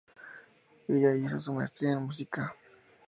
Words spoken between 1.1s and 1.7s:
hizo su